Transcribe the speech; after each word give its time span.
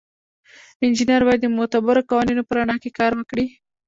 انجینر 0.83 1.21
باید 1.27 1.41
د 1.43 1.47
معتبرو 1.57 2.07
قوانینو 2.09 2.47
په 2.47 2.53
رڼا 2.57 2.75
کې 2.83 2.95
کار 2.99 3.11
وکړي. 3.15 3.45